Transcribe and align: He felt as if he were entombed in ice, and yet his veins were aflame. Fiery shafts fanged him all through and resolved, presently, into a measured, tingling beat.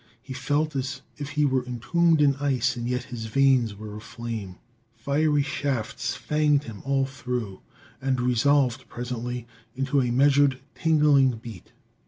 He 0.19 0.33
felt 0.33 0.75
as 0.75 1.03
if 1.17 1.29
he 1.37 1.45
were 1.45 1.63
entombed 1.63 2.21
in 2.21 2.33
ice, 2.37 2.75
and 2.75 2.87
yet 2.87 3.03
his 3.03 3.27
veins 3.27 3.75
were 3.75 3.95
aflame. 3.95 4.55
Fiery 4.95 5.43
shafts 5.43 6.15
fanged 6.15 6.63
him 6.63 6.81
all 6.83 7.05
through 7.05 7.59
and 8.01 8.19
resolved, 8.19 8.89
presently, 8.89 9.45
into 9.75 10.01
a 10.01 10.09
measured, 10.11 10.59
tingling 10.73 11.37
beat. 11.37 11.71